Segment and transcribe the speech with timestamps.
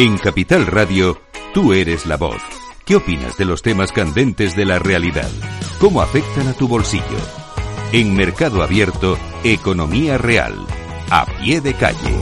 [0.00, 1.20] En Capital Radio,
[1.52, 2.40] tú eres la voz.
[2.86, 5.28] ¿Qué opinas de los temas candentes de la realidad?
[5.78, 7.04] ¿Cómo afectan a tu bolsillo?
[7.92, 10.54] En Mercado Abierto, Economía Real.
[11.10, 12.16] A pie de calle.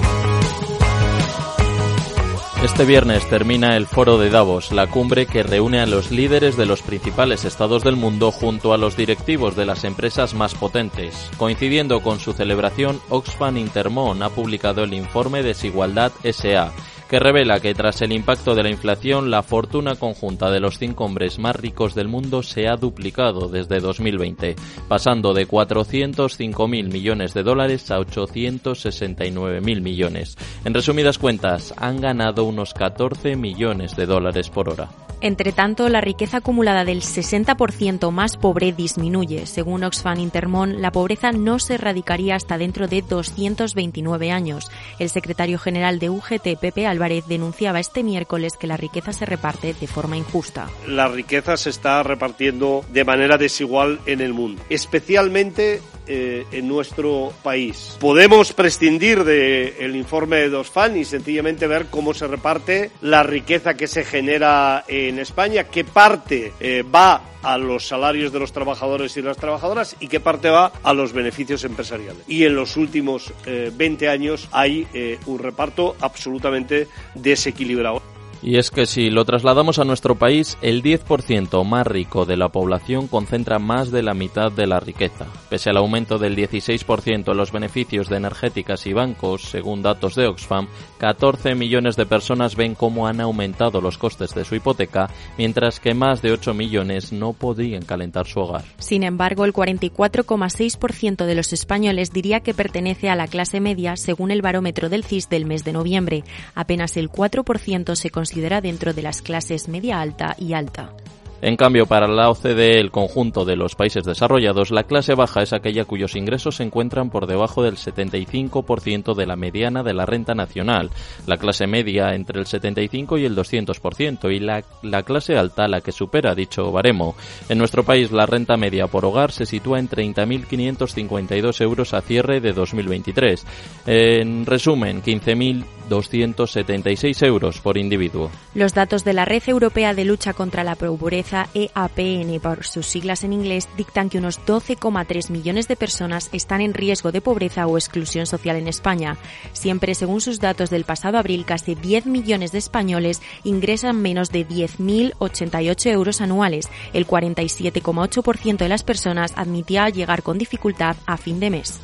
[2.65, 6.67] Este viernes termina el Foro de Davos, la cumbre que reúne a los líderes de
[6.67, 11.31] los principales estados del mundo junto a los directivos de las empresas más potentes.
[11.37, 16.73] Coincidiendo con su celebración, Oxfam Intermón ha publicado el informe Desigualdad SA
[17.09, 21.05] que revela que tras el impacto de la inflación, la fortuna conjunta de los cinco
[21.05, 24.57] hombres más ricos del mundo se ha duplicado desde 2020,
[24.89, 30.37] pasando de 405.000 millones de dólares a 869.000 millones.
[30.65, 34.89] En resumidas cuentas, han ganado unos 14 millones de dólares por hora.
[35.21, 39.47] Entre tanto, la riqueza acumulada del 60% más pobre disminuye.
[39.47, 44.71] Según Oxfam Intermón, la pobreza no se erradicaría hasta dentro de 229 años.
[45.01, 49.73] El secretario general de UGT, Pepe Álvarez, denunciaba este miércoles que la riqueza se reparte
[49.73, 50.69] de forma injusta.
[50.89, 57.35] La riqueza se está repartiendo de manera desigual en el mundo, especialmente eh, en nuestro
[57.43, 57.99] país.
[58.01, 63.87] Podemos prescindir del informe de Oxfam y sencillamente ver cómo se reparte la riqueza que
[63.87, 69.23] se genera en España, qué parte eh, va a los salarios de los trabajadores y
[69.23, 72.25] las trabajadoras y qué parte va a los beneficios empresariales.
[72.27, 74.89] Y en los últimos 20 eh, años hay
[75.27, 78.03] un reparto absolutamente desequilibrado.
[78.41, 82.51] Y es que si lo trasladamos a nuestro país, el 10% más rico de la
[82.51, 85.27] población concentra más de la mitad de la riqueza.
[85.51, 90.29] Pese al aumento del 16% en los beneficios de energéticas y bancos, según datos de
[90.29, 95.81] Oxfam, 14 millones de personas ven cómo han aumentado los costes de su hipoteca, mientras
[95.81, 98.65] que más de 8 millones no podrían calentar su hogar.
[98.79, 104.31] Sin embargo, el 44,6% de los españoles diría que pertenece a la clase media, según
[104.31, 106.25] el barómetro del CIS del mes de noviembre.
[106.55, 108.28] Apenas el 4% se considera
[108.61, 110.93] dentro de las clases media alta y alta.
[111.41, 115.53] En cambio, para la OCDE, el conjunto de los países desarrollados, la clase baja es
[115.53, 120.35] aquella cuyos ingresos se encuentran por debajo del 75% de la mediana de la renta
[120.35, 120.91] nacional,
[121.29, 125.81] la clase media entre el 75 y el 200% y la, la clase alta la
[125.81, 127.15] que supera dicho baremo.
[127.49, 132.41] En nuestro país, la renta media por hogar se sitúa en 30.552 euros a cierre
[132.41, 133.47] de 2023.
[133.87, 138.29] En resumen, 15.276 euros por individuo.
[138.57, 143.25] Los datos de la Red Europea de Lucha contra la Pobreza EAPN por sus siglas
[143.25, 147.77] en inglés dictan que unos 12,3 millones de personas están en riesgo de pobreza o
[147.77, 149.17] exclusión social en España.
[149.53, 154.47] Siempre según sus datos del pasado abril, casi 10 millones de españoles ingresan menos de
[154.47, 156.69] 10.088 euros anuales.
[156.93, 161.81] El 47,8% de las personas admitía llegar con dificultad a fin de mes.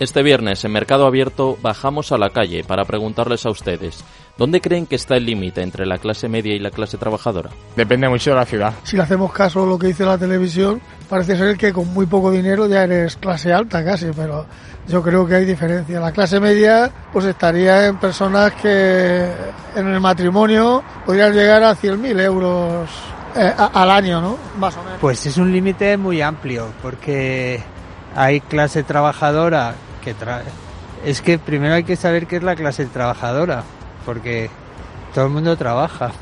[0.00, 4.02] Este viernes en Mercado Abierto bajamos a la calle para preguntarles a ustedes,
[4.38, 7.50] ¿dónde creen que está el límite entre la clase media y la clase trabajadora?
[7.76, 8.72] Depende mucho de la ciudad.
[8.82, 12.06] Si le hacemos caso a lo que dice la televisión, parece ser que con muy
[12.06, 14.46] poco dinero ya eres clase alta casi, pero
[14.88, 16.00] yo creo que hay diferencia.
[16.00, 19.30] La clase media pues estaría en personas que
[19.76, 22.88] en el matrimonio podrían llegar a 100.000 euros
[23.36, 24.38] eh, al año, ¿no?
[24.58, 24.98] Más o menos.
[24.98, 27.62] Pues es un límite muy amplio, porque
[28.16, 30.44] hay clase trabajadora que trae.
[31.04, 33.64] Es que primero hay que saber qué es la clase trabajadora,
[34.04, 34.50] porque
[35.14, 36.12] todo el mundo trabaja.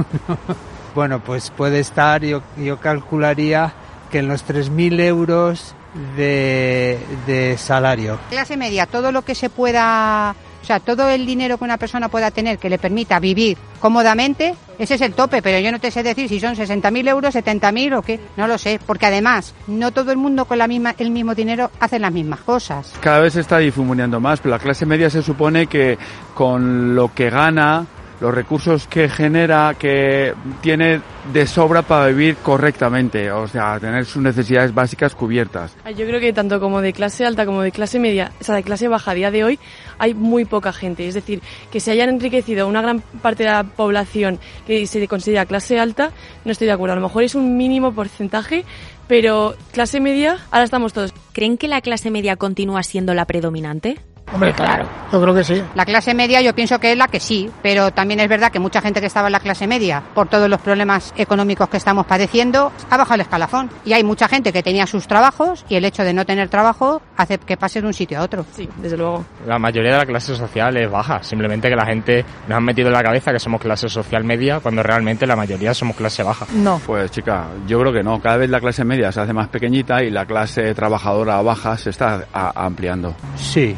[0.94, 3.72] bueno, pues puede estar, yo, yo calcularía
[4.10, 5.74] que en los 3.000 euros
[6.16, 8.18] de, de salario.
[8.30, 12.08] Clase media, todo lo que se pueda o sea, todo el dinero que una persona
[12.08, 15.90] pueda tener que le permita vivir cómodamente, ese es el tope, pero yo no te
[15.90, 19.92] sé decir si son 60.000 euros, 70.000 o qué, no lo sé, porque además no
[19.92, 22.94] todo el mundo con la misma, el mismo dinero hace las mismas cosas.
[23.00, 25.98] Cada vez se está difuminando más, pero la clase media se supone que
[26.34, 27.86] con lo que gana
[28.20, 31.00] los recursos que genera, que tiene
[31.32, 35.76] de sobra para vivir correctamente, o sea, tener sus necesidades básicas cubiertas.
[35.96, 38.62] Yo creo que tanto como de clase alta como de clase media, o sea, de
[38.62, 39.58] clase baja a día de hoy,
[39.98, 41.06] hay muy poca gente.
[41.06, 45.46] Es decir, que se hayan enriquecido una gran parte de la población que se considera
[45.46, 46.10] clase alta,
[46.44, 46.94] no estoy de acuerdo.
[46.94, 48.64] A lo mejor es un mínimo porcentaje,
[49.06, 51.12] pero clase media, ahora estamos todos.
[51.32, 53.98] ¿Creen que la clase media continúa siendo la predominante?
[54.32, 55.62] Hombre, claro, yo creo que sí.
[55.74, 58.58] La clase media yo pienso que es la que sí, pero también es verdad que
[58.58, 62.06] mucha gente que estaba en la clase media, por todos los problemas económicos que estamos
[62.06, 63.70] padeciendo, ha bajado el escalafón.
[63.84, 67.00] Y hay mucha gente que tenía sus trabajos y el hecho de no tener trabajo
[67.16, 68.44] hace que pase de un sitio a otro.
[68.52, 69.24] Sí, desde luego.
[69.46, 72.88] La mayoría de la clase social es baja, simplemente que la gente nos ha metido
[72.88, 76.46] en la cabeza que somos clase social media cuando realmente la mayoría somos clase baja.
[76.52, 76.80] No.
[76.86, 80.02] Pues chica, yo creo que no, cada vez la clase media se hace más pequeñita
[80.02, 83.14] y la clase trabajadora baja se está ampliando.
[83.36, 83.76] Sí,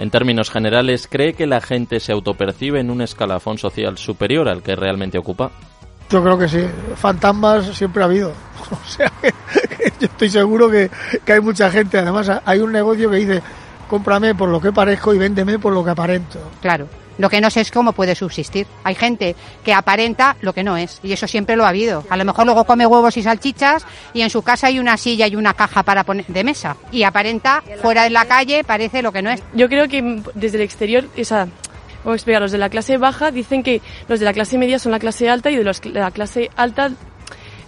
[0.00, 4.62] En términos generales, ¿cree que la gente se autopercibe en un escalafón social superior al
[4.62, 5.50] que realmente ocupa?
[6.08, 6.64] Yo creo que sí.
[6.96, 8.32] Fantasmas siempre ha habido.
[8.70, 9.12] O sea,
[10.00, 10.90] yo estoy seguro que,
[11.22, 11.98] que hay mucha gente.
[11.98, 13.42] Además, hay un negocio que dice,
[13.88, 16.38] cómprame por lo que parezco y véndeme por lo que aparento.
[16.62, 16.88] Claro.
[17.20, 18.66] Lo que no sé es cómo puede subsistir.
[18.82, 22.02] Hay gente que aparenta lo que no es, y eso siempre lo ha habido.
[22.08, 23.84] A lo mejor luego come huevos y salchichas
[24.14, 26.78] y en su casa hay una silla y una caja para poner de mesa.
[26.90, 29.42] Y aparenta fuera de la calle parece lo que no es.
[29.52, 31.46] Yo creo que desde el exterior, esa,
[32.02, 32.40] ¿cómo explicar?
[32.40, 35.28] Los de la clase baja dicen que los de la clase media son la clase
[35.28, 36.90] alta y de los de la clase alta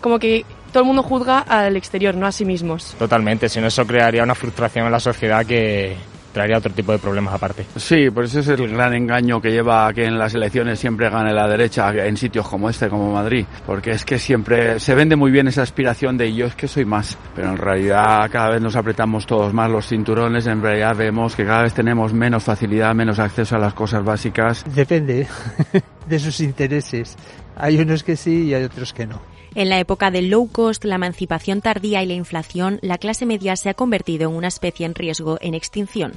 [0.01, 2.95] como que todo el mundo juzga al exterior, no a sí mismos.
[2.99, 5.95] Totalmente, si no eso crearía una frustración en la sociedad que,
[6.33, 7.67] traería otro tipo de problemas aparte.
[7.77, 11.09] Sí, por eso es el gran engaño que lleva a que en las elecciones siempre
[11.11, 15.17] gane la derecha en sitios como este, como Madrid, porque es que siempre se vende
[15.17, 18.63] muy bien esa aspiración de yo es que soy más, pero en realidad cada vez
[18.63, 22.95] nos apretamos todos más los cinturones, en realidad vemos que cada vez tenemos menos facilidad,
[22.95, 24.65] menos acceso a las cosas básicas.
[24.75, 25.27] Depende
[26.07, 27.17] de sus intereses.
[27.57, 29.32] Hay unos que sí y hay otros que no.
[29.55, 33.55] En la época del low cost, la emancipación tardía y la inflación, la clase media
[33.57, 36.13] se ha convertido en una especie en riesgo en extinción.